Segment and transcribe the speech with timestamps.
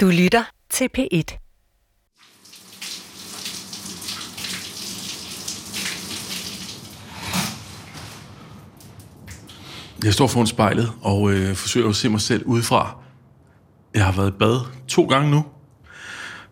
[0.00, 1.38] Du lytter til P1.
[10.04, 12.96] Jeg står foran spejlet og øh, forsøger at se mig selv udefra.
[13.94, 15.44] Jeg har været i bad to gange nu.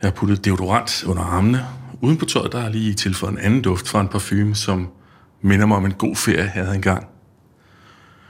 [0.03, 1.67] Jeg har puttet deodorant under armene.
[2.01, 4.89] Uden på tøjet, der er lige tilføjet en anden duft fra en parfume, som
[5.41, 7.07] minder mig om en god ferie, jeg havde engang.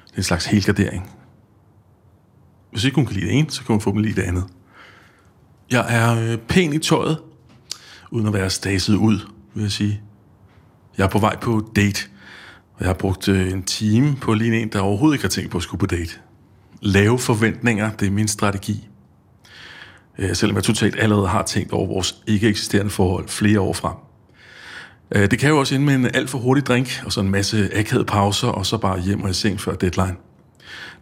[0.06, 1.10] Det er en slags helgardering.
[2.70, 4.44] Hvis ikke hun kan lide det ene, så kan hun få mig lide det andet.
[5.70, 7.18] Jeg er øh, pæn i tøjet,
[8.10, 9.18] uden at være staset ud,
[9.54, 10.00] vil jeg sige.
[10.98, 12.08] Jeg er på vej på date,
[12.74, 15.50] og jeg har brugt øh, en time på lige en, der overhovedet ikke har tænkt
[15.50, 16.12] på at skulle på date.
[16.82, 18.88] Lave forventninger, det er min strategi.
[20.18, 23.94] Øh, selvom jeg totalt allerede har tænkt over vores ikke eksisterende forhold flere år frem.
[25.12, 27.78] Det kan jo også ende med en alt for hurtig drink, og så en masse
[27.78, 30.16] akavede pauser, og så bare hjem og i seng før deadline.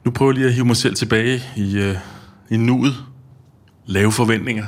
[0.04, 1.94] Nu prøver jeg lige at hive mig selv tilbage i,
[2.50, 2.94] i nuet.
[3.86, 4.64] Lave forventninger.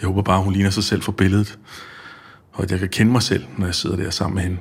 [0.00, 1.58] Jeg håber bare, hun ligner sig selv for billedet.
[2.52, 4.58] Og at jeg kan kende mig selv, når jeg sidder der sammen med hende.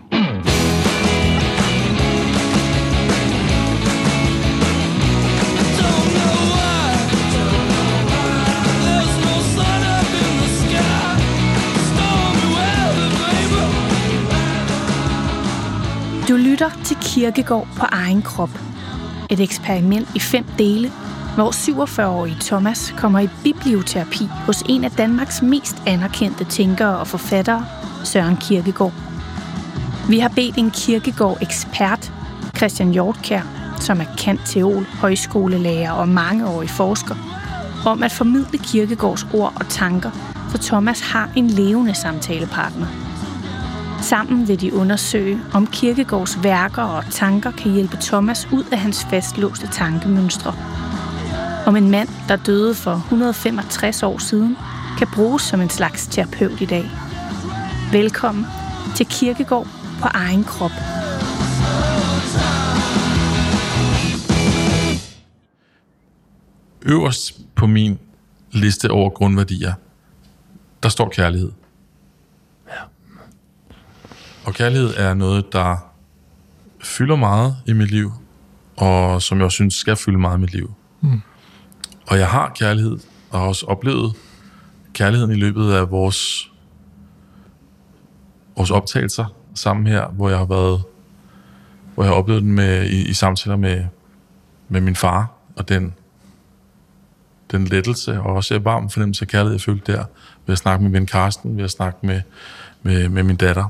[16.29, 18.59] Du lytter til Kirkegård på egen krop.
[19.29, 20.91] Et eksperiment i fem dele,
[21.35, 27.65] hvor 47-årige Thomas kommer i biblioterapi hos en af Danmarks mest anerkendte tænkere og forfattere,
[28.03, 28.93] Søren Kirkegaard.
[30.09, 32.13] Vi har bedt en Kirkegaard-ekspert,
[32.57, 33.41] Christian Hjortkær,
[33.79, 37.15] som er kendt teol, højskolelærer og mangeårig forsker,
[37.85, 40.11] om at formidle Kirkegårds ord og tanker,
[40.51, 42.87] så Thomas har en levende samtalepartner.
[44.01, 49.07] Sammen vil de undersøge, om Kirkegårds værker og tanker kan hjælpe Thomas ud af hans
[49.09, 50.53] fastlåste tankemønstre.
[51.65, 54.57] Om en mand, der døde for 165 år siden,
[54.97, 56.85] kan bruges som en slags terapeut i dag.
[57.91, 58.45] Velkommen
[58.95, 59.67] til Kirkegård
[60.01, 60.71] på egen krop.
[66.81, 67.99] Øverst på min
[68.51, 69.73] liste over grundværdier,
[70.83, 71.51] der står kærlighed.
[74.45, 75.77] Og kærlighed er noget, der
[76.83, 78.11] fylder meget i mit liv,
[78.77, 80.73] og som jeg også synes skal fylde meget i mit liv.
[81.01, 81.21] Mm.
[82.09, 82.97] Og jeg har kærlighed,
[83.29, 84.13] og har også oplevet
[84.93, 86.51] kærligheden i løbet af vores,
[88.55, 89.25] vores optagelser
[89.55, 90.83] sammen her, hvor jeg har været,
[91.93, 93.85] hvor jeg har oplevet den med, i, i samtaler med,
[94.69, 95.93] med min far, og den,
[97.51, 100.03] den lettelse, og også en varm fornemmelse af kærlighed, jeg følte der,
[100.45, 102.21] ved at snakke med min Karsten, ved at snakke med,
[102.81, 103.65] med, med min datter.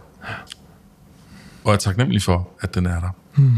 [1.64, 3.10] Og jeg er taknemmelig for, at den er der.
[3.36, 3.58] Mm.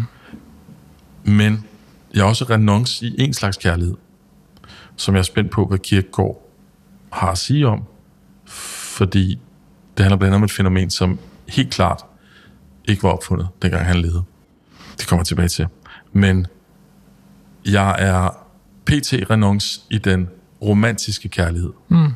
[1.23, 1.65] Men
[2.13, 3.95] jeg har også renonce i en slags kærlighed,
[5.01, 6.49] som jeg er spændt på, hvad Kirkegaard
[7.11, 7.83] har at sige om.
[8.45, 9.39] Fordi
[9.97, 12.05] det handler blandt andet om et fænomen, som helt klart
[12.85, 14.23] ikke var opfundet, dengang han levede.
[14.97, 15.67] Det kommer jeg tilbage til.
[16.13, 16.47] Men
[17.65, 18.47] jeg er
[18.85, 19.13] pt.
[19.29, 20.29] renonce i den
[20.61, 21.71] romantiske kærlighed.
[21.87, 22.13] Mm.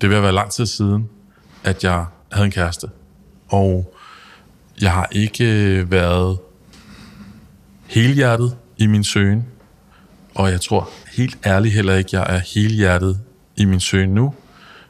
[0.00, 1.08] Det vil være lang tid siden,
[1.64, 2.86] at jeg havde en kæreste.
[3.48, 3.94] Og
[4.80, 6.38] jeg har ikke været
[7.86, 9.46] helhjertet i min søgen,
[10.34, 13.20] og jeg tror helt ærligt heller ikke, jeg er helhjertet
[13.56, 14.34] i min søgen nu,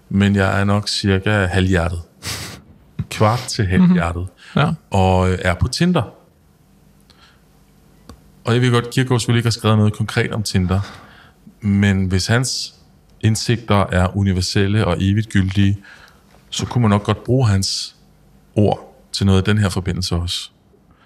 [0.08, 2.00] men jeg er nok cirka halvhjertet.
[3.10, 4.28] Kvart til halvhjertet.
[4.54, 4.60] Mm-hmm.
[4.60, 4.72] Ja.
[4.90, 6.02] Og er på Tinder.
[8.44, 10.80] Og jeg ved godt, Kirkegaard selvfølgelig ikke har skrevet noget konkret om Tinder,
[11.60, 12.74] men hvis hans
[13.20, 15.78] indsigter er universelle og evigt gyldige,
[16.50, 17.96] så kunne man nok godt bruge hans
[18.54, 20.50] ord til noget af den her forbindelse også.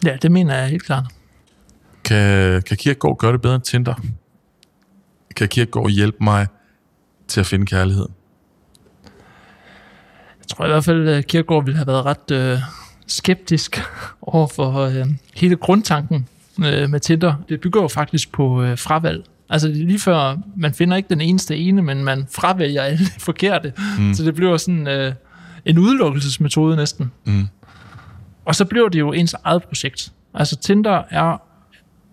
[0.05, 1.05] Ja, det mener jeg helt klart.
[2.05, 3.95] Kan, kan Kierkegaard gøre det bedre end Tinder?
[5.37, 6.47] Kan Kierkegaard hjælpe mig
[7.29, 8.13] til at finde kærligheden?
[10.39, 12.59] Jeg tror i hvert fald, at Kierkegaard ville have været ret øh,
[13.07, 13.81] skeptisk
[14.23, 16.29] over for øh, hele grundtanken
[16.65, 17.35] øh, med Tinder.
[17.49, 19.25] Det bygger jo faktisk på øh, fravalg.
[19.49, 23.73] Altså lige før, man finder ikke den eneste ene, men man fravælger alle de forkerte.
[23.99, 24.15] Mm.
[24.15, 25.13] Så det bliver sådan øh,
[25.65, 27.13] en udelukkelsesmetode næsten.
[27.25, 27.49] Mm.
[28.45, 30.13] Og så bliver det jo ens eget projekt.
[30.35, 31.43] Altså Tinder er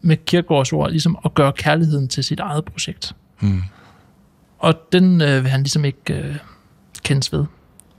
[0.02, 3.16] med Kierkegaards ord ligesom at gøre kærligheden til sit eget projekt.
[3.40, 3.62] Mm.
[4.60, 6.36] Og den øh, vil han ligesom ikke øh,
[7.04, 7.46] kendes ved.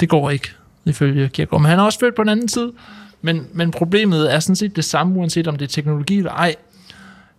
[0.00, 0.48] Det går ikke,
[0.84, 1.62] ifølge Kierkegaard.
[1.62, 2.72] Men han er også født på den anden side.
[3.22, 6.54] Men, men problemet er sådan set det samme, uanset om det er teknologi eller ej.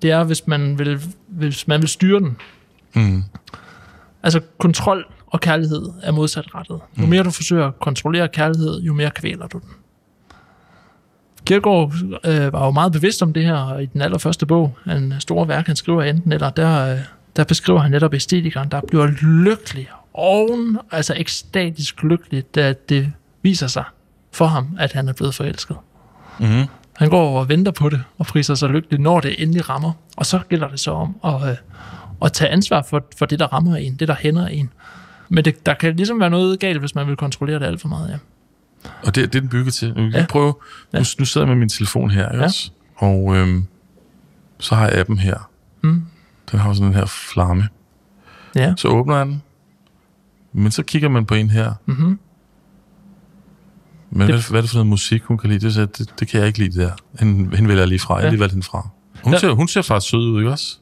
[0.01, 2.37] Det er, hvis man vil, hvis man vil styre den.
[2.95, 3.23] Mm.
[4.23, 6.79] Altså kontrol og kærlighed er modsatrettet.
[6.97, 9.69] Jo mere du forsøger at kontrollere kærlighed, jo mere kvæler du den.
[11.45, 11.93] Kierkegaard
[12.25, 15.67] øh, var jo meget bevidst om det her i den allerførste bog, en store værk,
[15.67, 16.99] han skriver enten eller, der, øh,
[17.35, 23.67] der beskriver han netop æstetikeren, der bliver lykkelig oven, altså ekstatisk lykkelig, da det viser
[23.67, 23.83] sig
[24.31, 25.77] for ham, at han er blevet forelsket.
[26.39, 26.65] Mm-hmm.
[26.97, 29.91] Han går og venter på det, og priser sig lykkelig, når det endelig rammer.
[30.17, 31.55] Og så gælder det så om at, øh,
[32.21, 34.69] at tage ansvar for, for det, der rammer en, det, der hænder en.
[35.29, 37.87] Men det, der kan ligesom være noget galt, hvis man vil kontrollere det alt for
[37.87, 38.17] meget, ja.
[38.85, 39.93] Og det, det er den bygget til.
[39.93, 40.25] Nu, ja.
[40.29, 40.45] Prøve.
[40.47, 40.53] Nu,
[40.93, 40.99] Ja.
[41.19, 42.43] nu sidder jeg med min telefon her, Ja.
[42.43, 42.71] også?
[42.95, 43.65] Og øhm,
[44.59, 45.49] så har jeg appen her.
[45.83, 46.01] Mm.
[46.51, 47.67] Den har sådan den her flamme.
[48.55, 48.73] Ja.
[48.77, 49.41] Så åbner jeg den.
[50.53, 51.73] Men så kigger man på en her.
[51.85, 52.19] Mm-hmm.
[54.11, 55.67] Men Det- hvad, hvad er det for noget musik, hun kan lide?
[55.67, 56.91] Det, det, det, det kan jeg ikke lide, det der.
[57.25, 58.13] Hende, hende vælger jeg lige fra.
[58.15, 58.29] Jeg har Ja.
[58.31, 58.89] lige valgt hende fra.
[59.23, 59.39] Hun, Ja.
[59.39, 60.77] ser, hun ser faktisk sød ud, ikke også?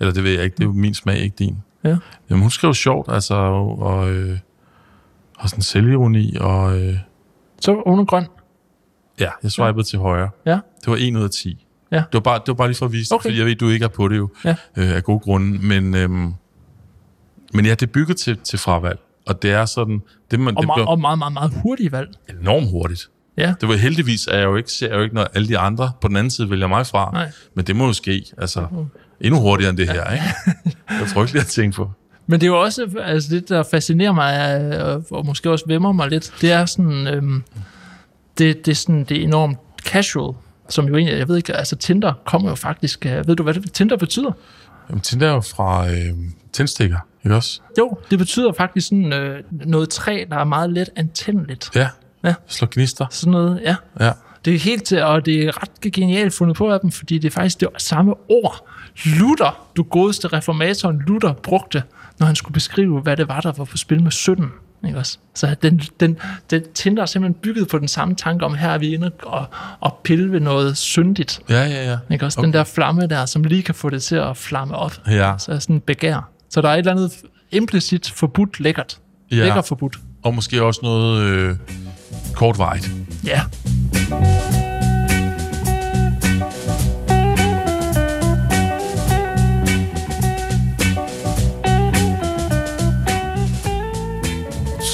[0.00, 0.54] Eller det ved jeg ikke.
[0.56, 1.56] Det er jo min smag, ikke din.
[1.84, 1.96] Ja.
[2.30, 4.38] Jamen, hun skriver sjovt, altså, og, og, øh,
[5.38, 6.96] og sådan selvironi, og øh,
[7.60, 8.26] Så hun er grøn.
[9.20, 10.30] ja, jeg swipede til højre.
[10.46, 10.52] Ja.
[10.52, 11.66] Det var 1 ud af 10.
[11.92, 11.96] Ja.
[11.96, 13.22] Det var bare, det var bare lige for at vise, okay.
[13.22, 14.54] Fordi jeg ved, du ikke er på det jo, Ja.
[14.76, 15.58] øh, af gode grunde.
[15.66, 16.34] Men, øhm,
[17.52, 18.98] men ja, det er bygget til, til fravalg.
[19.26, 21.92] Og det er sådan, det, man, Og, det meget, bliver og meget, meget, meget hurtigt
[21.92, 22.08] valg.
[22.40, 23.10] enormt hurtigt.
[23.36, 23.54] Ja.
[23.60, 25.92] Det var heldigvis, at jeg jo ikke, ser jeg jo ikke, når alle de andre
[26.00, 27.10] på den anden side vælger mig fra.
[27.12, 27.30] Nej.
[27.54, 28.66] Men det må jo ske, altså
[29.20, 30.24] endnu hurtigere end det her, ikke?
[30.88, 31.90] Det er frygteligt at tænke på.
[32.30, 36.08] Men det er jo også, altså det, der fascinerer mig, og måske også vemmer mig
[36.08, 37.42] lidt, det er sådan, øhm,
[38.38, 40.34] det, det er sådan, det er enormt casual,
[40.68, 43.54] som jo egentlig, jeg ved ikke, altså Tinder kommer jo faktisk, øh, ved du hvad
[43.54, 44.32] det, Tinder betyder?
[44.88, 45.96] Jamen, Tinder er jo fra øh,
[46.52, 47.60] tændstikker, ikke også?
[47.78, 51.70] Jo, det betyder faktisk sådan øh, noget træ, der er meget let antændeligt.
[51.74, 51.88] Ja.
[52.24, 52.34] Ja.
[52.46, 53.06] Slå gnister.
[53.10, 53.76] Sådan noget, ja.
[54.00, 54.12] Ja.
[54.44, 57.28] Det er helt til, og det er ret genialt fundet på af dem, fordi det
[57.28, 58.68] er faktisk det samme ord,
[59.04, 61.82] Luther, du godeste reformatoren Luther, brugte,
[62.20, 64.46] når han skulle beskrive, hvad det var, der var på spil med 17.
[64.86, 65.18] Ikke også?
[65.34, 66.18] Så den, den,
[66.50, 69.46] den Tinder er simpelthen bygget på den samme tanke om, her er vi inde og,
[69.80, 71.40] og pille ved noget syndigt.
[71.48, 71.98] Ja, ja, ja.
[72.12, 72.40] Ikke også?
[72.40, 72.46] Okay.
[72.46, 74.92] Den der flamme der, som lige kan få det til at flamme op.
[75.06, 75.34] Ja.
[75.38, 76.28] Så er sådan begær.
[76.50, 77.12] Så der er et eller andet
[77.50, 78.98] implicit forbudt lækkert.
[79.30, 79.36] Ja.
[79.36, 79.96] Lækker forbudt.
[80.22, 81.56] Og måske også noget øh,
[82.34, 82.90] kortvarigt.
[83.24, 83.40] Ja.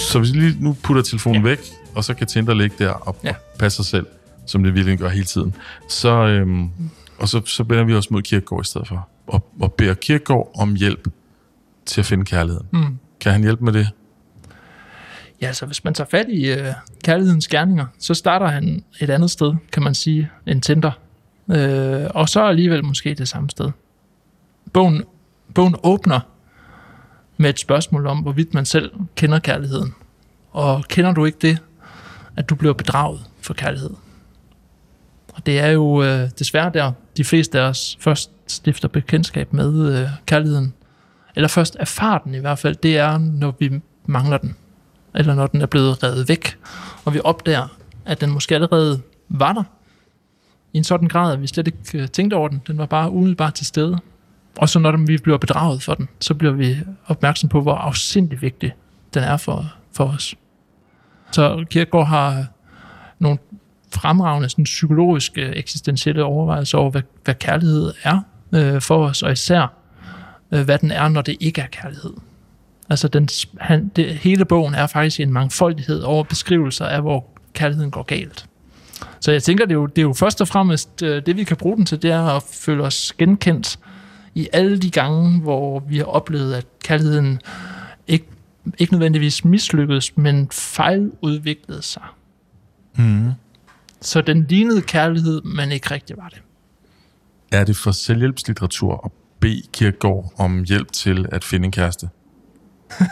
[0.07, 1.49] Så hvis vi lige nu putter telefonen Ja.
[1.49, 1.59] væk,
[1.95, 3.29] og så kan Tinder ligge der og, Ja.
[3.31, 4.07] og passe sig selv,
[4.47, 5.55] som det virkelig gør hele tiden,
[5.89, 6.71] så, øhm,
[7.19, 9.09] og så, så vender vi os mod Kirkegaard i stedet for.
[9.27, 11.09] Og, og beder Kirkegaard om hjælp
[11.87, 12.67] til at finde kærligheden.
[12.73, 12.99] Mm.
[13.21, 13.89] Kan han hjælpe med det?
[15.43, 16.67] Ja, så hvis man tager fat i øh,
[17.05, 20.91] kærlighedens gerninger, så starter han et andet sted, kan man sige, end Tinder.
[21.51, 23.71] Øh, og så alligevel måske det samme sted.
[24.73, 25.03] Bogen,
[25.55, 26.21] bogen åbner
[27.37, 29.95] med et spørgsmål om, hvorvidt man selv kender kærligheden.
[30.53, 31.59] Og kender du ikke det,
[32.37, 33.91] at du bliver bedraget for kærlighed?
[35.35, 40.01] Og det er jo øh, desværre der, de fleste af os først stifter bekendtskab med
[40.01, 40.75] øh, kærligheden.
[41.37, 42.77] Eller først erfarer den i hvert fald.
[42.77, 44.57] Det er, når vi mangler den
[45.17, 46.59] eller når den er blevet revet væk,
[47.05, 47.69] og vi opdager,
[48.05, 49.63] at den måske allerede var der,
[50.73, 52.63] i en sådan grad, at vi slet ikke øh, tænkte over den.
[52.67, 53.99] Den var bare umiddelbart til stede.
[54.59, 56.77] Og så når vi bliver bedraget for den, så bliver vi
[57.07, 58.73] opmærksom på, hvor afsindig vigtig
[59.15, 60.35] den er for, for os.
[61.33, 62.47] Så Kierkegaard har
[63.19, 63.39] nogle
[63.95, 68.21] fremragende sådan, psykologiske, eksistentielle overvejelser over, hvad, hvad kærlighed er
[68.53, 69.73] øh, for os, og især
[70.53, 72.13] øh, hvad den er, når det ikke er kærlighed.
[72.91, 73.29] Altså den,
[73.61, 78.47] han, det, hele bogen er faktisk en mangfoldighed over beskrivelser af, hvor kærligheden går galt.
[79.21, 81.45] Så jeg tænker, det er jo, det er jo først og fremmest, øh, det vi
[81.45, 83.79] kan bruge den til, det er at føle os genkendt
[84.37, 87.41] i alle de gange, hvor vi har oplevet, at kærligheden
[88.07, 88.27] ikke,
[88.79, 92.03] ikke nødvendigvis mislykkedes, men fejludviklede sig.
[92.99, 93.31] Mm.
[94.01, 96.39] Så den lignede kærlighed, men ikke rigtig var det.
[97.53, 102.09] Er det for selvhjælpslitteratur at bede Kirkegaard om hjælp til at finde en kæreste?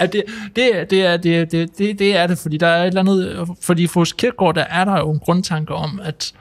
[0.00, 0.24] Ja, det,
[0.56, 3.00] det, er- det, er, det, det, det, det er det, fordi der er et eller
[3.00, 6.32] andet, fordi for hos Kierkegaard, der er der jo en grundtanke om, at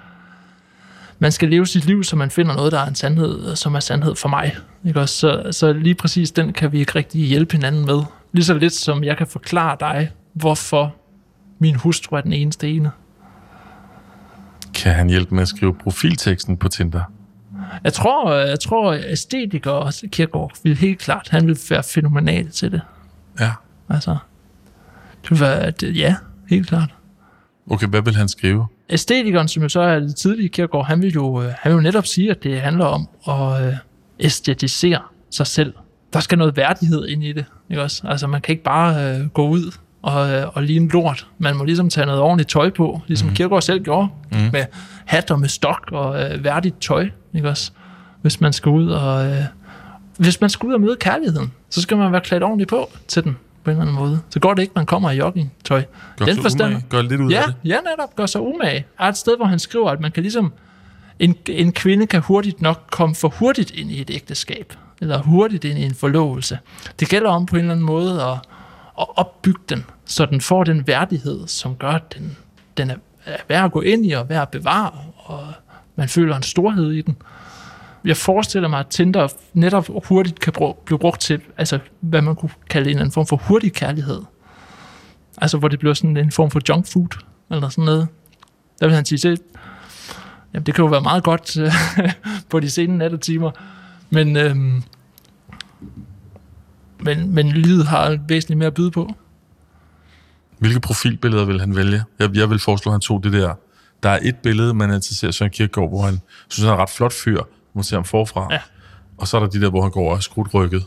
[1.19, 3.79] man skal leve sit liv, så man finder noget, der er en sandhed, som er
[3.79, 4.55] sandhed for mig.
[4.86, 5.15] Ikke også?
[5.15, 8.01] Så, så lige præcis den kan vi ikke rigtig hjælpe hinanden med.
[8.31, 10.95] Lige så lidt som jeg kan forklare dig, hvorfor
[11.60, 12.91] min hustru er den eneste ene.
[14.74, 17.01] Kan han hjælpe med at skrive profilteksten på Tinder?
[17.84, 22.72] Jeg tror, jeg tror æstetikere og Kierkegaard vil helt klart, han vil være fænomenal til
[22.72, 22.81] det.
[23.39, 23.51] Ja.
[23.89, 24.17] Altså,
[25.22, 26.15] det vil være, det, ja,
[26.50, 26.95] helt klart.
[27.69, 28.67] Okay, hvad vil han skrive?
[28.89, 31.81] æstetikeren, som jo så er det tidlige Kierkegaard, han vil jo, øh, han vil jo
[31.81, 33.74] netop sige, at det handler om at øh,
[34.19, 35.74] æstetisere sig selv.
[36.13, 38.07] Der skal noget værdighed ind i det, ikke også?
[38.07, 41.27] Altså, man kan ikke bare øh, gå ud og, øh, og ligne lort.
[41.38, 43.36] Man må ligesom tage noget ordentligt tøj på, ligesom mm.
[43.36, 44.38] Kierkegaard selv gjorde, mm.
[44.38, 44.65] med
[45.05, 47.72] hat og med stok og øh, værdigt tøj, ikke også?
[48.22, 49.27] Hvis man skal ud og...
[49.27, 49.43] Øh,
[50.17, 53.24] hvis man skal ud og møde kærligheden, så skal man være klædt ordentligt på til
[53.24, 53.38] den.
[53.65, 54.19] På en eller anden måde.
[54.29, 55.84] Så går det ikke, man kommer i joggingtøj.
[56.17, 57.55] Gør, Den så forstand- umage, gør lidt ud af Ja, det.
[57.65, 58.15] ja, netop.
[58.15, 58.86] Gør sig umage.
[59.00, 60.53] Er et sted, hvor han skriver, at man kan ligesom...
[61.19, 64.74] En, en kvinde kan hurtigt nok komme for hurtigt ind i et ægteskab.
[65.01, 66.60] Eller hurtigt ind i en forlovelse.
[67.00, 68.31] Det gælder om på en eller anden måde at,
[69.00, 72.38] at opbygge den, så den får den værdighed, som gør, at den,
[72.77, 72.95] den er,
[73.25, 75.48] er værd at gå ind i og værd at bevare, og
[75.95, 77.15] man føler en storhed i den.
[78.05, 80.53] Jeg forestiller mig, at Tinder netop hurtigt kan
[80.85, 84.21] blive brugt til, altså hvad man kunne kalde en eller anden form for hurtig kærlighed.
[85.38, 87.07] Altså hvor det bliver sådan en form for junk food,
[87.51, 88.07] eller sådan noget.
[88.79, 89.41] Der vil han sige, det,
[90.53, 91.57] jamen, det kan jo være meget godt
[92.50, 93.51] på de sene nattetimer,
[94.09, 94.83] men, øhm,
[97.00, 99.09] men, men livet har væsentligt mere at byde på.
[100.59, 102.03] Hvilke profilbilleder vil han vælge?
[102.19, 103.53] Jeg, jeg vil foreslå, at han tog det der.
[104.03, 106.81] Der er et billede, man altid ser Søren Kierkegaard, hvor han synes, han er en
[106.81, 107.41] ret flot fyr.
[107.75, 108.48] Man ser ham forfra.
[108.51, 108.60] Ja.
[109.17, 110.84] Og så er der de der, hvor han går og er skrudt rykket.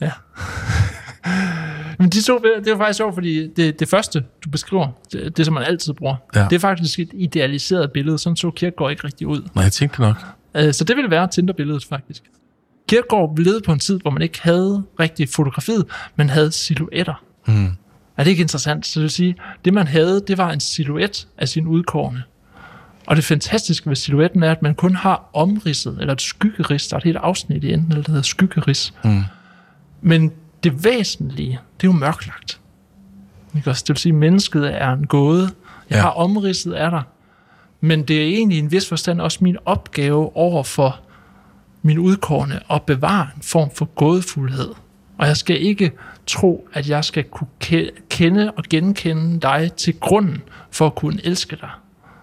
[0.00, 0.10] Ja.
[1.98, 5.44] Men de to det er faktisk sjovt, fordi det, det første, du beskriver, det, det
[5.46, 6.44] som man altid bruger, Ja.
[6.50, 8.18] det er faktisk et idealiseret billede.
[8.18, 9.48] Sådan så Kierkegaard ikke rigtig ud.
[9.54, 10.16] Nej, jeg tænkte nok.
[10.54, 12.22] Øh, Så det ville være Tinder-billedet faktisk.
[12.88, 15.84] Kierkegaard levede på en tid, hvor man ikke havde rigtig fotografiet,
[16.16, 17.24] men havde silhuetter.
[17.46, 17.66] Mm.
[18.16, 18.86] Er det ikke interessant?
[18.86, 22.22] Så det vil sige, det man havde, det var en silhuet af sin udkårne.
[23.10, 26.94] Og det fantastiske ved silhuetten er, at man kun har omridset, eller et skyggeris, der
[26.96, 28.94] er et helt afsnit i enden, eller der hedder skyggeris.
[29.04, 29.22] Mm.
[30.00, 30.32] Men
[30.64, 32.60] det væsentlige, det er jo mørklagt.
[33.56, 33.82] Ikke også?
[33.82, 35.42] Det vil sige, at mennesket er en gåde.
[35.90, 36.00] Jeg Ja.
[36.02, 37.02] har omridset af dig.
[37.80, 41.00] Men det er egentlig i en vis forstand også min opgave over for
[41.82, 44.68] min udkårne at bevare en form for gådefuldhed.
[45.18, 45.92] Og jeg skal ikke
[46.26, 51.20] tro, at jeg skal kunne ke- kende og genkende dig til grunden for at kunne
[51.26, 51.70] elske dig.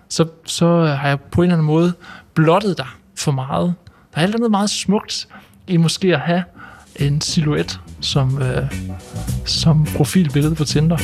[0.10, 1.94] Så, så har jeg på en eller anden måde
[2.34, 2.88] blottet dig
[3.18, 3.74] for meget.
[4.14, 5.28] Der er alt andet meget smukt
[5.68, 6.44] i måske at have
[6.96, 8.72] en silhuet som, øh,
[9.46, 10.98] som profilbillede på Tinder.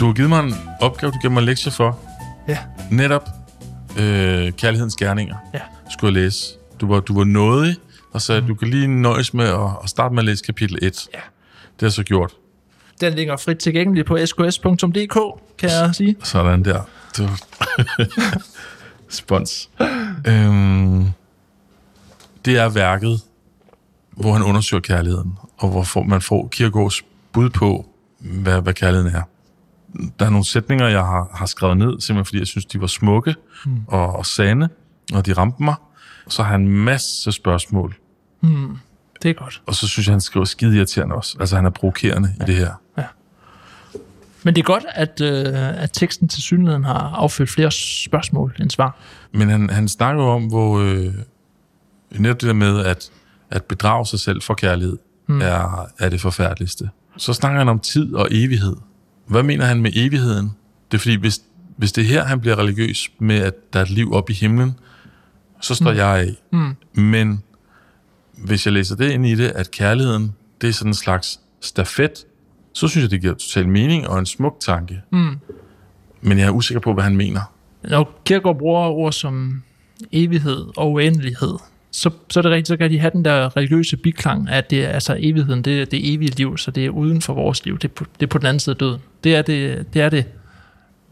[0.00, 1.98] Du har givet mig en opgave, du giver mig en lektie for.
[2.48, 2.58] Ja.
[2.90, 3.28] Netop
[3.98, 5.60] øh, kærlighedens gerninger Ja.
[5.90, 6.59] skulle jeg læse.
[6.80, 7.76] Du var, du var nådig,
[8.12, 8.46] og sagde, mm.
[8.46, 10.82] du kan lige nøjes med at, at starte med at læse kapitel 1.
[10.82, 10.90] Ja.
[11.18, 12.32] Det har jeg så gjort.
[13.00, 16.16] Den ligger frit tilgængelig på sks.dk, kan jeg sige.
[16.22, 16.82] Sådan der.
[17.18, 17.28] Du.
[19.08, 19.70] Spons.
[20.26, 21.06] øhm,
[22.44, 23.20] det er værket,
[24.10, 27.86] hvor han undersøger kærligheden, og hvor man får Kierkegaards bud på,
[28.18, 29.22] hvad, hvad kærligheden er.
[30.18, 32.86] Der er nogle sætninger, jeg har, har skrevet ned, simpelthen fordi jeg synes, de var
[32.86, 33.34] smukke
[33.66, 33.84] mm.
[33.88, 34.68] og, og sande,
[35.12, 35.74] og de ramte mig.
[36.28, 37.94] Så har han en masse spørgsmål,
[39.22, 39.62] Det er godt.
[39.66, 41.36] og så synes jeg, han skriver skide irriterende også.
[41.40, 42.44] Altså, han er provokerende ja.
[42.44, 42.72] i det her.
[44.42, 47.70] Men det er godt, at, øh, at teksten til synligheden har affyldt flere
[48.06, 48.96] spørgsmål end svar.
[49.32, 51.14] Men han, han snakker jo om, hvor øh,
[52.10, 53.10] netop det der med, at,
[53.50, 55.40] at bedrage sig selv for kærlighed, mm.
[55.40, 56.90] er, er det forfærdeligste.
[57.16, 58.76] Så snakker han om tid og evighed.
[59.26, 60.52] Hvad mener han med evigheden?
[60.90, 61.40] Det er fordi, hvis,
[61.76, 64.32] hvis det er her, han bliver religiøs med, at der er et liv op i
[64.32, 64.74] himlen,
[65.60, 65.96] så står mm.
[65.96, 66.34] jeg af.
[66.52, 67.02] Mm.
[67.02, 67.42] Men
[68.32, 72.26] hvis jeg læser det ind i det, at kærligheden, det er sådan en slags stafet,
[72.72, 75.00] så synes jeg, det giver total mening og en smuk tanke.
[75.12, 75.38] Mm.
[76.20, 77.40] Men jeg er usikker på, hvad han mener.
[77.82, 79.62] Når Kierkegaard bruger ord som
[80.12, 81.54] evighed og uendelighed,
[81.90, 84.84] så, så er det rigtigt, så kan de have den der religiøse biklang, at det
[84.84, 87.78] er altså evigheden, det er det evige liv, så det er uden for vores liv,
[87.78, 89.00] det er på, det er på den anden side af døden.
[89.24, 90.24] Det er det, det er det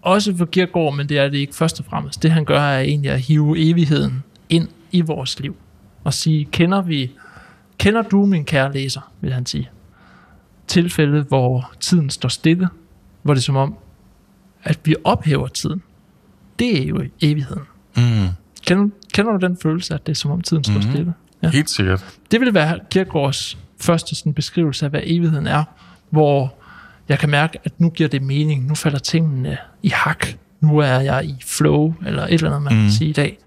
[0.03, 2.23] også for Kierkegaard, men det er det ikke først og fremmest.
[2.23, 5.57] Det han gør er egentlig at hive evigheden ind i vores liv
[6.05, 7.11] og sige, kender vi,
[7.79, 9.71] kender du min kære læser, vil han sige.
[10.67, 12.69] Tilfælde, hvor tiden står stille,
[13.23, 13.75] hvor det er som om,
[14.63, 15.83] at vi ophæver tiden.
[16.59, 17.63] Det er jo evigheden.
[17.97, 18.29] Mm.
[18.67, 20.93] Kender, kender du den følelse, at det er som om tiden står mm-hmm.
[20.93, 21.15] stille?
[21.43, 21.51] Ja.
[21.51, 22.19] Helt sikkert.
[22.31, 25.65] Det vil være Kierkegaards første sådan, beskrivelse af, hvad evigheden er,
[26.11, 26.55] hvor
[27.09, 30.27] jeg kan mærke, at nu giver det mening, nu falder tingene i hak,
[30.61, 32.81] nu er jeg i flow, eller et eller andet, man mm.
[32.81, 33.39] Kan sige i dag.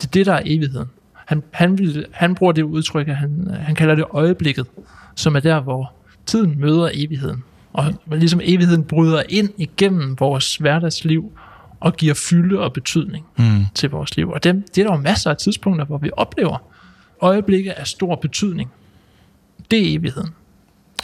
[0.00, 0.88] Det er det, der er evigheden.
[1.26, 4.66] Han, han, vil, han bruger det udtryk, at han, han kalder det øjeblikket,
[5.14, 5.92] som er der, hvor
[6.26, 7.44] tiden møder evigheden.
[7.72, 11.32] Og ligesom evigheden bryder ind igennem vores hverdagsliv
[11.80, 13.64] og giver fylde og betydning Mm.
[13.74, 14.30] til vores liv.
[14.30, 16.58] Og dem, det er der jo masser af tidspunkter, hvor vi oplever
[17.20, 18.70] øjeblikke af stor betydning.
[19.70, 20.30] Det er evigheden.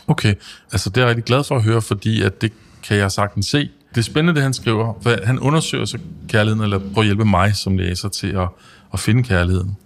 [0.07, 0.35] Okay,
[0.73, 3.47] altså det er jeg rigtig glad for at høre, fordi at det kan jeg sagtens
[3.47, 3.71] se.
[3.91, 4.95] Det er spændende, det han skriver.
[5.03, 8.49] For han undersøger så kærligheden, eller prøver at hjælpe mig som læser til at,
[8.93, 9.77] at finde kærligheden.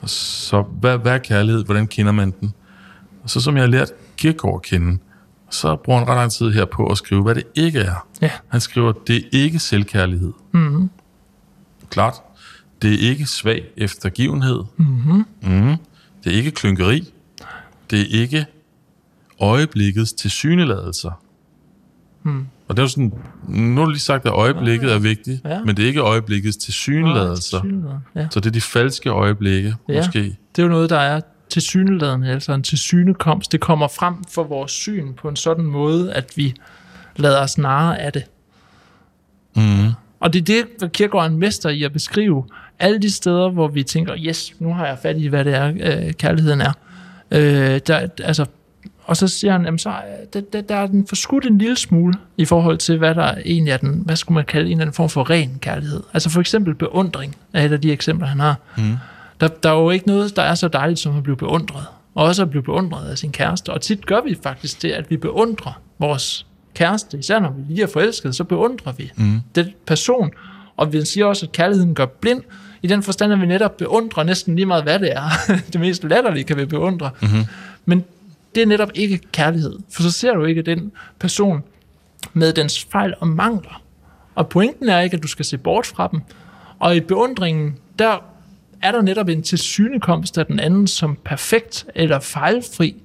[0.00, 1.64] Og så hvad, hvad er kærlighed?
[1.64, 2.54] Hvordan kender man den?
[3.22, 4.98] Og så som jeg har lært Kierkegaard at kende,
[5.50, 8.06] så bruger han ret lang tid her på at skrive, hvad det ikke er.
[8.20, 8.30] Ja.
[8.48, 10.32] Han skriver, det er ikke selvkærlighed.
[10.52, 10.90] Mm-hmm.
[11.90, 12.14] Klart.
[12.82, 14.64] Det er ikke svag eftergivenhed.
[14.76, 15.24] Mm-hmm.
[15.42, 15.76] Mm.
[16.24, 17.12] Det er ikke klynkeri.
[17.90, 18.46] Det er ikke
[19.40, 21.23] øjeblikkets tilsyneladelser.
[22.24, 22.46] Mm.
[22.68, 23.12] Og det er jo sådan,
[23.48, 25.64] nu har du lige sagt, at øjeblikket er vigtigt, Ja.
[25.64, 27.60] men det er ikke øjeblikkets tilsyneladelser.
[28.14, 28.26] Ja.
[28.30, 29.96] Så det er de falske øjeblikke, Ja.
[29.96, 30.18] måske.
[30.56, 33.52] Det er jo noget, der er til syneladende, altså en til synekomst.
[33.52, 36.54] Det kommer frem for vores syn på en sådan måde, at vi
[37.16, 38.24] lader os narre af det.
[39.56, 39.88] Mm.
[40.20, 42.44] Og det er det, hvad Kierkegaard er en mester i at beskrive.
[42.78, 45.72] Alle de steder, hvor vi tænker, yes, nu har jeg fat i, hvad det er,
[46.06, 46.72] øh, kærligheden er.
[47.30, 48.46] Øh, der, altså,
[49.04, 51.76] og så siger han, jamen, så, er- der, der, der er den forskudt en lille
[51.76, 54.82] smule i forhold til, hvad der egentlig er den, hvad skulle man kalde en eller
[54.82, 56.02] anden form for ren kærlighed.
[56.14, 58.56] Altså for eksempel beundring er et af de eksempler, han har.
[58.76, 58.96] Mm.
[59.40, 61.84] Der, der er jo ikke noget, der er så dejligt som at blive beundret.
[62.14, 63.70] Og også at blive beundret af sin kæreste.
[63.72, 67.18] Og tit gør vi faktisk det, at vi beundrer vores kæreste.
[67.18, 69.40] Især når vi lige er forelsket, så beundrer vi mm.
[69.54, 70.30] den person.
[70.76, 72.42] Og vi siger også, at kærligheden gør blind.
[72.82, 75.28] I den forstand, at vi netop beundrer næsten lige meget, hvad det er.
[75.72, 77.10] det mest latterlige kan vi beundre.
[77.22, 77.44] Mm-hmm.
[77.86, 78.04] Men
[78.54, 79.78] det er netop ikke kærlighed.
[79.90, 81.62] For så ser du ikke den person
[82.32, 83.82] med dens fejl og mangler.
[84.34, 86.20] Og pointen er ikke, at du skal se bort fra dem.
[86.78, 88.18] Og i beundringen, der
[88.82, 92.96] er der netop en tilsynekomst af den anden som perfekt eller fejlfri.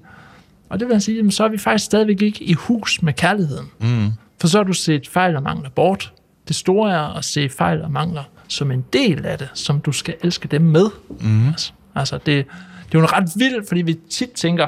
[0.70, 3.68] Og det vil sige, så er vi faktisk stadigvæk ikke i hus med kærligheden.
[3.80, 4.12] Mm.
[4.40, 6.14] For så har du set fejl og mangler bort.
[6.48, 9.92] Det store er at se fejl og mangler som en del af det, som du
[9.92, 10.86] skal elske dem med.
[11.20, 11.48] Mm.
[11.48, 12.46] Altså, altså det,
[12.92, 14.68] det er jo ret vildt, fordi vi tit tænker,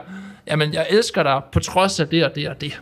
[0.52, 2.82] jamen jeg elsker dig på trods af det og det og det.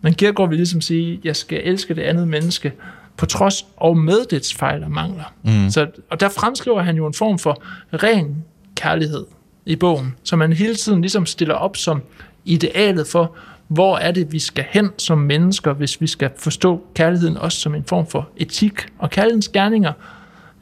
[0.00, 2.72] Men Kierkegaard vil ligesom sige, jeg skal elske det andet menneske
[3.16, 5.34] på trods og med dets fejl og mangler.
[5.42, 5.70] Mm.
[5.70, 8.44] Så, og der fremskriver han jo en form for ren
[8.74, 9.24] kærlighed
[9.66, 12.02] i bogen, som man hele tiden ligesom stiller op som
[12.44, 13.36] idealet for,
[13.68, 17.74] hvor er det, vi skal hen som mennesker, hvis vi skal forstå kærligheden også som
[17.74, 18.86] en form for etik.
[18.98, 19.92] Og kærlighedens gerninger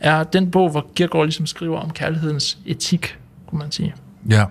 [0.01, 3.95] er den bog, hvor Kierkegaard ligesom skriver om kærlighedens etik, kunne man sige.
[4.31, 4.45] Ja.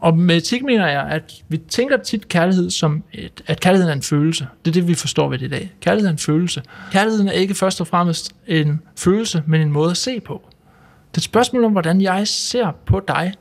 [0.00, 3.96] Og med etik mener jeg, at vi tænker tit kærlighed som, et, at kærligheden er
[3.96, 4.46] en følelse.
[4.64, 5.72] Det er det, vi forstår ved det i dag.
[5.80, 6.62] Kærlighed er en følelse.
[6.92, 10.42] Kærligheden er ikke først og fremmest en følelse, men en måde at se på.
[11.10, 13.34] Det er et spørgsmål om, hvordan jeg ser på dig.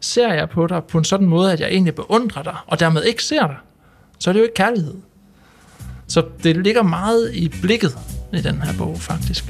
[0.00, 3.04] Ser jeg på dig på en sådan måde, at jeg egentlig beundrer dig, og dermed
[3.04, 3.56] ikke ser dig,
[4.18, 4.94] så er det jo ikke kærlighed.
[6.06, 7.98] Så det ligger meget i blikket
[8.32, 9.44] i den her bog, faktisk.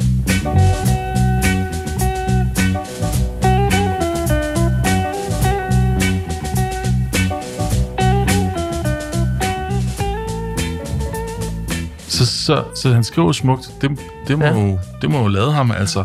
[12.44, 13.70] Så, så, han skriver smukt.
[13.80, 13.90] Det,
[14.28, 14.50] det, må, Ja.
[14.52, 14.60] ja.
[14.66, 16.04] jo, det må jo lade ham, altså.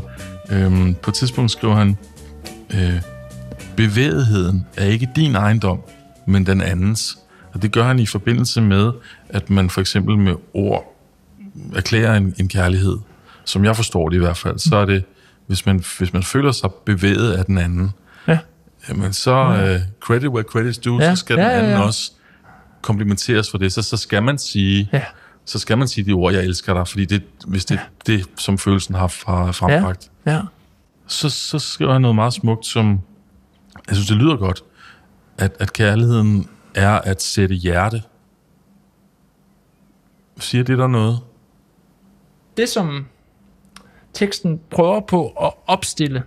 [0.51, 1.97] Øhm, på et tidspunkt skriver han,
[2.73, 3.01] øh,
[3.75, 5.79] bevægeligheden er ikke din ejendom,
[6.25, 7.17] men den andens.
[7.53, 8.91] Og det gør han i forbindelse med,
[9.29, 10.95] at man for eksempel med ord
[11.75, 12.97] erklærer en, en kærlighed.
[13.45, 15.03] Som jeg forstår det i hvert fald, så er det,
[15.47, 17.91] hvis man, hvis man føler sig bevæget af den anden,
[18.27, 18.37] Ja.
[18.89, 21.15] jamen så uh, credit where credit's due, Ja.
[21.15, 21.81] så skal Ja, den ja, anden ja.
[21.81, 22.11] også
[22.81, 23.73] komplimenteres for det.
[23.73, 25.01] Så, så skal man sige, Ja.
[25.49, 28.25] Så skal man sige de ord, jeg elsker dig, fordi det, hvis det er det,
[28.37, 30.11] som følelsen har, frembragt.
[30.25, 30.41] Ja.
[31.07, 32.99] Så, så skriver han noget meget smukt, som
[33.87, 34.63] jeg synes, det lyder godt,
[35.37, 38.01] at, at kærligheden er at sætte hjerte.
[40.39, 41.19] Siger det der noget?
[42.59, 43.05] det, som
[44.13, 46.23] teksten prøver på at opstille,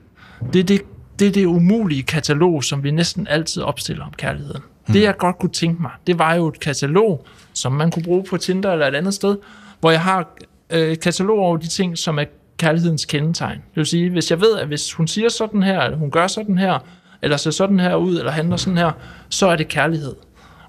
[0.53, 0.83] det er det,
[1.19, 4.63] det, er det umulige katalog, som vi næsten altid opstiller om kærligheden.
[4.87, 4.93] Mm.
[4.93, 8.25] Det, jeg godt kunne tænke mig, det var jo et katalog, som man kunne bruge
[8.31, 9.37] på Tinder eller et andet sted,
[9.81, 10.29] hvor jeg har
[10.71, 12.25] øh, et katalog over de ting, som er
[12.57, 13.57] kærlighedens kendetegn.
[13.57, 16.27] Det vil sige, hvis jeg ved, at hvis hun siger sådan her, eller hun gør
[16.27, 16.79] sådan her,
[17.23, 18.93] eller ser sådan her ud, eller handler sådan her,
[19.29, 20.15] så er det kærlighed.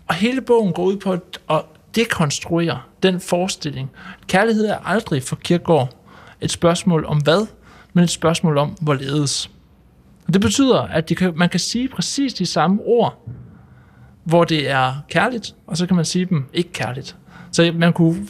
[0.07, 1.11] Og hele bogen går ud på
[1.49, 1.61] at,
[1.95, 3.91] dekonstruere den forestilling.
[4.27, 5.89] Kærlighed er aldrig for Kierkegaard
[6.41, 7.47] et spørgsmål om hvad,
[7.93, 9.49] men et spørgsmål om hvorledes.
[10.27, 13.29] Og det betyder, at det kan, man kan sige præcis de samme ord,
[14.23, 17.15] hvor det er kærligt, og så kan man sige dem ikke kærligt.
[17.51, 18.27] Så man kunne,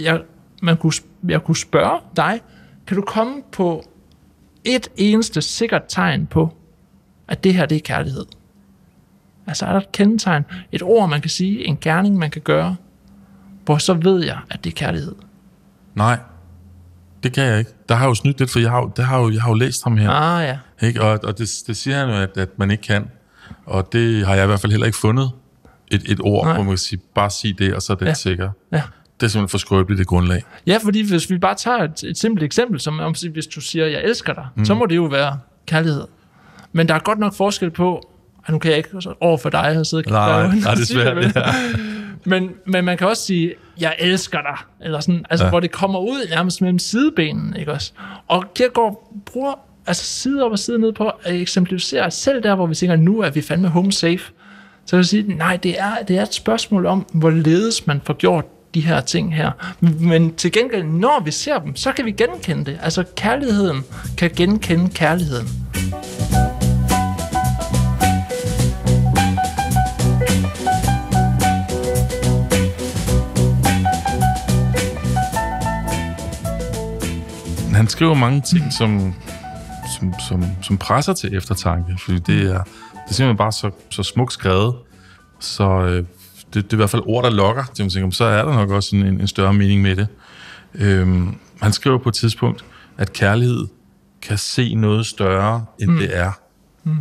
[0.00, 0.20] jeg,
[0.62, 0.92] man kunne,
[1.28, 2.40] jeg kunne spørge dig,
[2.86, 3.82] kan du komme på
[4.64, 6.56] et eneste sikkert tegn på,
[7.28, 8.24] at det her det er kærlighed?
[9.46, 12.76] Altså er der et kendetegn, et ord, man kan sige, en gerning, man kan gøre,
[13.64, 15.14] hvor så ved jeg, at det er kærlighed.
[15.94, 16.18] Nej,
[17.22, 17.70] det kan jeg ikke.
[17.88, 19.48] Der har jeg jo snydt lidt, for jeg har, jo- det har jo, jeg har
[19.50, 20.10] jo læst ham her.
[20.10, 21.02] Ah ja, Ikke?
[21.02, 23.10] Og, og det, det siger han jo, at, at man ikke kan.
[23.66, 25.30] Og det har jeg i hvert fald heller ikke fundet
[25.90, 26.54] et, et ord, Nej.
[26.54, 28.14] Hvor man kan sige, bare sige det, og så er det Ja.
[28.14, 28.50] sikker.
[28.72, 28.82] ja.
[29.20, 30.42] Det er simpelthen for skrøbeligt det grundlag.
[30.66, 33.86] Ja, fordi hvis vi bare tager et, et simpelt eksempel, som om, hvis du siger,
[33.86, 34.64] jeg elsker dig, mm.
[34.64, 36.04] så må det jo være kærlighed.
[36.72, 38.10] Men der er godt nok forskel på,
[38.46, 40.86] at nu kan jeg ikke over for dig have siddet og Nej, nej, det er
[40.86, 41.32] svært, vel?
[41.36, 41.42] ja.
[42.24, 45.50] men, men man kan også sige, jeg elsker dig, eller sådan, altså, Ja.
[45.50, 47.92] hvor det kommer ud nærmest mellem sidebenene, ikke også?
[48.28, 49.54] Og Kierkegaard bruger
[49.86, 53.20] altså side op og side ned på at eksemplificere, selv der, hvor vi tænker, nu
[53.20, 54.32] er vi fandme home safe,
[54.86, 58.14] så vil jeg sige, nej, det er, det er et spørgsmål om, hvorledes man får
[58.14, 58.44] gjort
[58.74, 59.50] de her ting her.
[59.80, 62.78] Men til gengæld, når vi ser dem, så kan vi genkende det.
[62.82, 63.84] Altså, kærligheden
[64.18, 65.48] kan genkende kærligheden.
[77.74, 79.14] Han skriver mange ting, som,
[79.98, 84.02] som, som, som presser til eftertanke, fordi det er, det er simpelthen bare så, så
[84.02, 84.74] smukt skrevet,
[85.40, 86.04] så øh,
[86.54, 87.64] det, det er i hvert fald ord, der lokker.
[87.64, 90.08] Det, man tænker, så er der nok også en, en større mening med det.
[90.74, 92.64] Øhm, han skriver på et tidspunkt,
[92.98, 93.66] at kærlighed
[94.22, 95.98] kan se noget større, end mm.
[95.98, 96.32] det er.
[96.84, 96.96] Mm.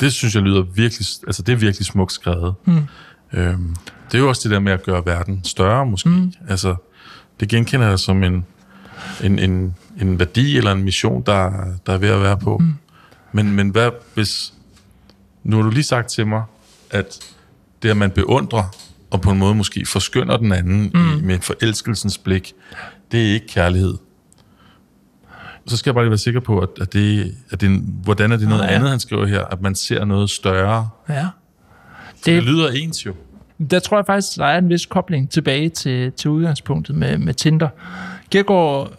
[0.00, 2.54] Det synes jeg lyder virkelig, altså det er virkelig smukt skrevet.
[2.64, 2.86] Mm.
[3.32, 3.76] Øhm,
[4.12, 6.08] det er jo også det der med at gøre verden større, måske.
[6.08, 6.32] Mm.
[6.48, 6.74] Altså,
[7.40, 8.46] det genkender jeg som en,
[9.22, 11.52] en, en, en værdi eller en mission, der,
[11.86, 12.58] der er ved at være på.
[12.58, 12.74] Mm.
[13.32, 14.52] Men, men hvad hvis...
[15.44, 16.42] Nu har du lige sagt til mig,
[16.90, 17.18] at
[17.82, 18.76] det, at man beundrer,
[19.10, 21.18] og på en måde måske forskynder den anden mm.
[21.18, 22.52] i, med forelskelsens blik,
[23.12, 23.94] det er ikke kærlighed.
[25.66, 28.36] Så skal jeg bare lige være sikker på, at, at det, at det, hvordan er
[28.36, 28.68] det noget ja.
[28.68, 30.88] andet, han skriver her, at man ser noget større.
[31.08, 31.26] Ja.
[32.16, 33.14] Det, det lyder ens jo.
[33.70, 37.34] Der tror jeg faktisk, der er en vis kobling tilbage til, til udgangspunktet med, med
[37.34, 37.68] Tinder.
[38.30, 38.92] Kierkegaard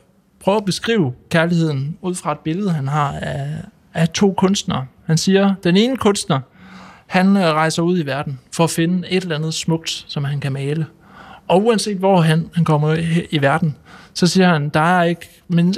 [0.44, 3.48] prøver at beskrive kærligheden ud fra et billede, han har af,
[3.94, 4.86] af to kunstnere.
[5.06, 6.40] Han siger, den ene kunstner,
[7.08, 10.40] han øh, rejser ud i verden for at finde et eller andet smukt, som han
[10.40, 10.86] kan male.
[11.48, 13.76] Og uanset hvor han, han kommer i, i verden,
[14.14, 15.30] så siger han, der er ikke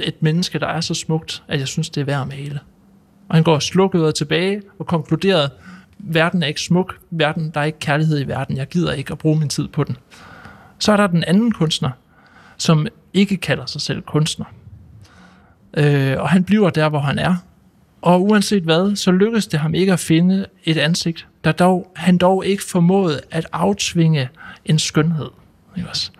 [0.03, 2.59] et menneske, der er så smukt, at jeg synes, det er værd at male.
[3.29, 5.47] Og han går slukket tilbage og konkluderer,
[5.99, 9.17] verden er ikke smuk, verden, der er ikke kærlighed i verden, jeg gider ikke at
[9.17, 9.97] bruge min tid på den.
[10.79, 11.89] Så er der den anden kunstner,
[12.57, 14.45] som ikke kalder sig selv kunstner.
[15.77, 17.35] Øh, og han bliver der, hvor han er.
[18.01, 22.17] Og uanset hvad, så lykkes det ham ikke at finde et ansigt, der dog, han
[22.17, 24.29] dog ikke formåede at aftvinge
[24.65, 25.29] en skønhed.
[25.77, 26.11] Ikke også?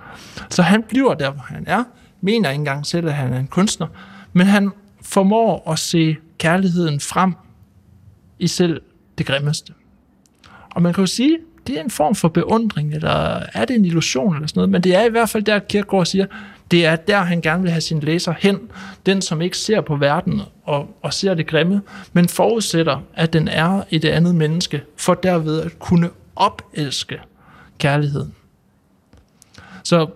[0.50, 1.84] Så han bliver der, hvor han er,
[2.22, 3.88] mener ikke engang selv, at han er en kunstner,
[4.34, 7.34] men han formår at se kærligheden frem
[8.40, 8.82] i selv
[9.18, 9.74] det grimmeste.
[10.70, 13.86] Og man kan jo sige, det er en form for beundring, eller er det en
[13.86, 16.26] illusion eller sådan noget, men det er i hvert fald der, Kierkegaard siger,
[16.74, 18.60] det er der, han gerne vil have sin læser hen.
[19.06, 21.82] Den, som ikke ser på verden og, og ser det grimme,
[22.14, 27.20] men forudsætter, at den er i det andet menneske, for derved at kunne opelske
[27.78, 28.36] kærligheden.
[29.84, 30.08] Så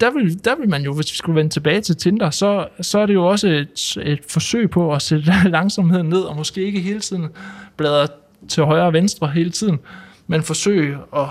[0.00, 2.98] der vil, der vil man jo, hvis vi skulle vende tilbage til Tinder, så, så
[2.98, 6.80] er det jo også et, et forsøg på at sætte langsomheden ned, og måske ikke
[6.80, 7.28] hele tiden
[7.76, 8.08] bladre
[8.48, 9.78] til højre og venstre hele tiden,
[10.26, 11.26] men forsøge at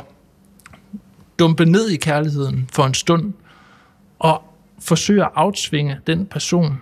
[1.39, 3.33] dumpe ned i kærligheden for en stund,
[4.19, 4.43] og
[4.79, 6.81] forsøge at afsvinge den person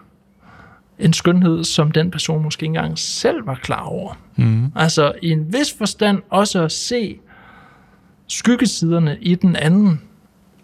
[0.99, 4.13] en skønhed, som den person måske ikke engang selv var klar over.
[4.35, 4.71] Mm.
[4.75, 7.19] Altså i en vis forstand også at se
[8.27, 10.01] skyggesiderne i den anden,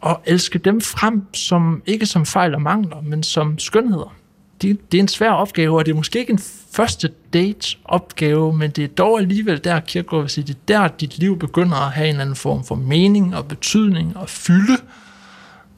[0.02, 4.16] og elske dem frem, som ikke som fejl og mangler, men som skønheder.
[4.62, 6.40] Det, det er en svær opgave, og det er måske ikke en
[6.72, 10.88] første date opgave, men det er dog alligevel der, Kierkegaard vil sige, det er der,
[10.88, 14.78] dit liv begynder at have en eller anden form for mening og betydning og fylde.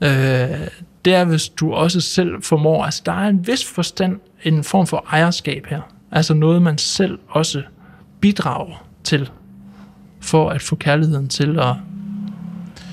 [0.04, 0.68] Øh,
[1.10, 4.88] det er, hvis du også selv formår, altså der er en vis forstand, en form
[4.88, 5.82] for ejerskab her.
[6.12, 7.64] Altså noget, man selv også
[8.22, 9.30] bidrager til,
[10.22, 11.76] for at få kærligheden til at,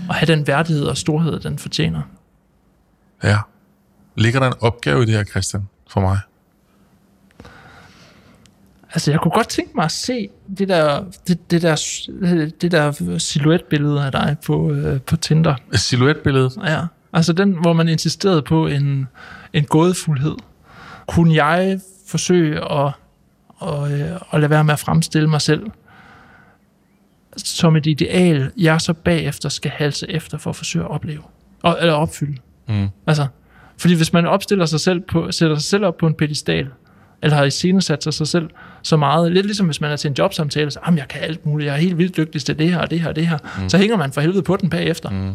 [0.09, 2.03] at have den værdighed og storhed, den fortjener.
[3.25, 3.39] Ja.
[4.15, 6.19] Ligger der en opgave i det her, Christian, for mig?
[8.89, 11.77] Altså, jeg kunne godt tænke mig at se det der, det, det der,
[12.61, 15.55] det der silhuetbillede af dig på, øh, på Tinder.
[15.73, 16.59] Silhouetbilledet?
[16.65, 16.81] Ja.
[17.13, 19.09] Altså den, hvor man insisterede på en,
[19.53, 20.37] en gådefuldhed.
[21.07, 22.93] Kunne jeg forsøge at,
[23.63, 25.63] at, øh, at lade være med at fremstille mig selv
[27.37, 31.23] som et ideal, jeg så bagefter skal halse efter for at forsøge at opleve,
[31.63, 32.37] og, eller opfylde.
[32.69, 32.89] Mm.
[33.07, 33.27] Altså,
[33.79, 36.69] fordi hvis man opstiller sig selv på, sætter sig selv op på en pedestal,
[37.23, 38.51] eller har iscenesat sig sig selv
[38.83, 41.47] så meget, lidt ligesom hvis man er til en jobsamtale, så, jamen, jeg kan alt
[41.47, 43.39] muligt, jeg er helt vildt dygtig til det her og det her og det her,
[43.59, 43.69] mm.
[43.69, 45.11] så hænger man for helvede på den bagefter.
[45.11, 45.35] Mm.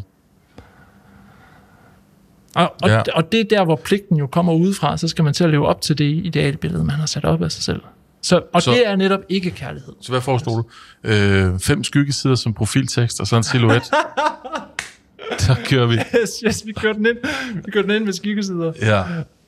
[2.55, 3.01] Og, og, Ja.
[3.13, 5.67] og det er der, hvor pligten jo kommer udefra, så skal man til at leve
[5.67, 7.81] op til det idealbillede, man har sat op af sig selv.
[8.21, 9.93] Så, og Så- det er netop ikke kærlighed.
[10.01, 10.63] Så hvad foreslår du?
[11.09, 13.83] Øh, fem skyggesider som profiltekst, og så en silhuet.
[15.37, 15.95] så kører vi.
[15.95, 17.17] Yes, yes, vi kører den ind,
[17.65, 18.73] vi kører den ind med skikkesider.
[18.81, 19.03] Ja.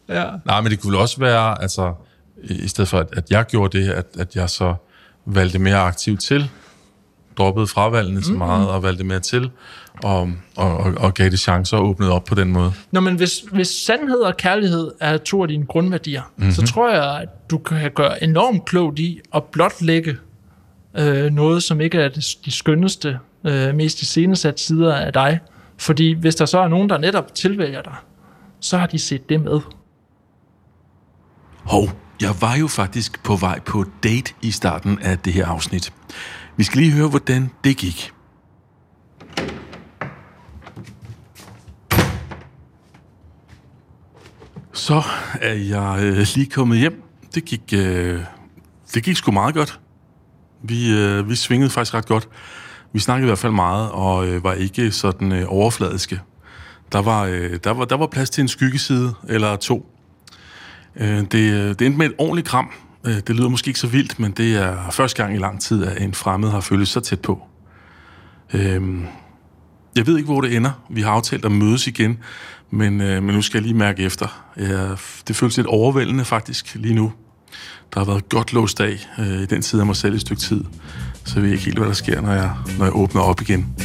[0.10, 0.26] Ja.
[0.46, 1.94] Nej, men det kunne også være, altså,
[2.44, 4.76] i i stedet for, at, at jeg gjorde det, at, at jeg så
[5.26, 6.50] valgte mere aktivt til
[7.38, 8.24] droppede fravalgene mm.
[8.24, 9.52] så meget og valgte mere til,
[10.04, 12.74] og, og, og, og gav det chancer og åbnede op på den måde.
[12.91, 16.52] Nå, men hvis, hvis sandhed og kærlighed er to af dine grundværdier, mm-hmm.
[16.52, 20.17] så tror jeg, at du kan gøre enormt klogt i at blotlægge
[20.98, 22.10] øh, noget, som ikke er
[22.46, 25.39] de skønneste, øh, mest iscenesat sider af dig.
[25.78, 27.96] Fordi hvis der så er nogen, der netop tilvælger dig,
[28.60, 29.60] så har de set det med.
[31.63, 31.89] Hov,
[32.22, 35.93] jeg var jo faktisk på vej på date i starten af det her afsnit.
[36.58, 38.12] Vi skal lige høre, hvordan det gik.
[44.74, 45.02] Så
[45.42, 47.04] er jeg øh, lige kommet hjem.
[47.36, 48.20] Det gik, øh,
[48.94, 49.80] det gik sgu meget godt.
[50.63, 52.30] Vi, øh, vi svingede faktisk ret godt.
[52.92, 56.22] Vi snakkede i hvert fald meget, og øh, var ikke sådan øh, overfladiske.
[56.92, 59.86] Der var, øh, der, var, der var plads til en skyggeside eller to.
[60.96, 62.72] Øh, det, øh, det endte med et ordentligt kram.
[63.06, 65.84] Øh, det lyder måske ikke så vildt, men det er første gang i lang tid,
[65.86, 67.44] at en fremmed har følt så tæt på.
[68.54, 68.82] Øh,
[69.96, 70.72] jeg ved ikke, hvor det ender.
[70.89, 72.20] Vi har aftalt at mødes igen,
[72.72, 74.44] men, øh, men nu skal jeg lige mærke efter.
[75.28, 77.13] Det føles lidt overvældende faktisk lige nu.
[77.94, 80.42] Der har været godt låst af øh, i den side af mig selv et stykke
[80.42, 80.63] tid.
[81.26, 83.76] Så jeg ved ikke helt, hvad der sker, når jeg, når jeg åbner op igen.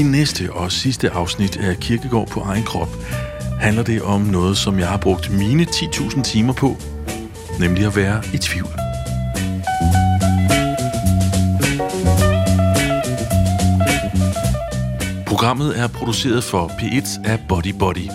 [0.00, 2.88] I næste og sidste afsnit af Kirkegård på egen krop
[3.60, 6.76] handler det om noget, som jeg har brugt mine 10.000 timer på,
[7.58, 8.68] nemlig at være i tvivl.
[15.26, 18.08] Programmet er produceret for P1 af Body Body.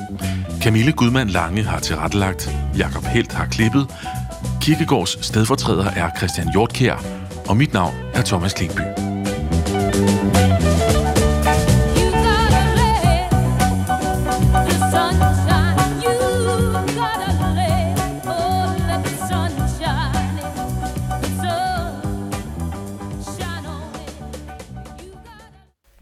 [0.61, 3.87] Camille Gudmand Lange har tilrettelagt, Jakob Helt har klippet,
[4.61, 7.05] Kirkegårds stedfortræder er Christian Hjortkær,
[7.47, 9.04] og mit navn er Thomas Klingby.